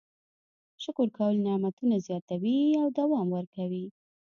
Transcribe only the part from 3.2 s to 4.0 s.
ورکوي.